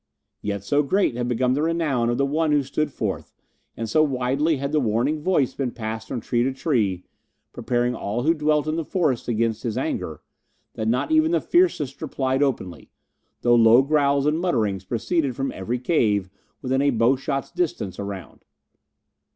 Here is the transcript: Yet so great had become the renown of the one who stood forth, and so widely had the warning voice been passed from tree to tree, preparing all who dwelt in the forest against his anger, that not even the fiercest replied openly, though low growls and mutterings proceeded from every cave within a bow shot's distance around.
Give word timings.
Yet 0.41 0.63
so 0.63 0.81
great 0.81 1.15
had 1.15 1.27
become 1.27 1.53
the 1.53 1.61
renown 1.61 2.09
of 2.09 2.17
the 2.17 2.25
one 2.25 2.51
who 2.51 2.63
stood 2.63 2.91
forth, 2.91 3.35
and 3.77 3.87
so 3.87 4.01
widely 4.01 4.57
had 4.57 4.71
the 4.71 4.79
warning 4.79 5.21
voice 5.21 5.53
been 5.53 5.69
passed 5.69 6.07
from 6.07 6.21
tree 6.21 6.41
to 6.41 6.51
tree, 6.53 7.03
preparing 7.53 7.93
all 7.93 8.23
who 8.23 8.33
dwelt 8.33 8.65
in 8.67 8.77
the 8.77 8.83
forest 8.83 9.27
against 9.27 9.61
his 9.61 9.77
anger, 9.77 10.23
that 10.73 10.87
not 10.87 11.11
even 11.11 11.29
the 11.29 11.39
fiercest 11.39 12.01
replied 12.01 12.41
openly, 12.41 12.89
though 13.41 13.53
low 13.53 13.83
growls 13.83 14.25
and 14.25 14.39
mutterings 14.39 14.85
proceeded 14.85 15.35
from 15.35 15.51
every 15.51 15.77
cave 15.77 16.31
within 16.63 16.81
a 16.81 16.89
bow 16.89 17.15
shot's 17.15 17.51
distance 17.51 17.99
around. 17.99 18.43